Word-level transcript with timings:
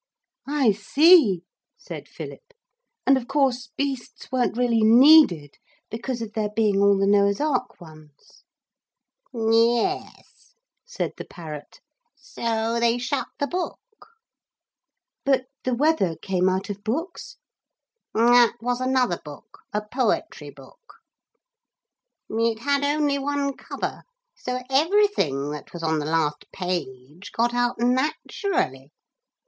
'I 0.47 0.71
see,' 0.71 1.43
said 1.77 2.07
Philip; 2.07 2.55
'and 3.05 3.17
of 3.17 3.27
course 3.27 3.69
beasts 3.77 4.31
weren't 4.31 4.57
really 4.57 4.81
needed, 4.81 5.59
because 5.91 6.23
of 6.23 6.33
there 6.33 6.49
being 6.49 6.81
all 6.81 6.97
the 6.97 7.05
Noah's 7.05 7.39
Ark 7.39 7.79
ones.' 7.79 8.43
'Yes,' 9.31 10.55
said 10.87 11.11
the 11.17 11.25
parrot, 11.25 11.81
'so 12.15 12.79
they 12.79 12.97
shut 12.97 13.27
the 13.37 13.45
book.' 13.45 14.07
'But 15.23 15.45
the 15.65 15.75
weather 15.75 16.15
came 16.15 16.49
out 16.49 16.71
of 16.71 16.83
books?' 16.83 17.37
'That 18.15 18.53
was 18.59 18.81
another 18.81 19.21
book, 19.23 19.59
a 19.71 19.83
poetry 19.83 20.49
book. 20.49 20.95
It 22.27 22.57
had 22.57 22.83
only 22.83 23.19
one 23.19 23.55
cover, 23.55 24.01
so 24.35 24.63
everything 24.67 25.51
that 25.51 25.73
was 25.73 25.83
on 25.83 25.99
the 25.99 26.07
last 26.07 26.51
page 26.51 27.31
got 27.33 27.53
out 27.53 27.75
naturally. 27.77 28.89